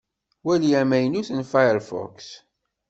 Wali 0.45 0.69
amaynut 0.81 1.29
n 1.33 1.39
Firefox. 1.51 2.17